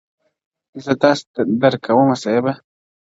[0.83, 1.23] زه تاسې
[1.61, 2.53] درک کوم صیبه.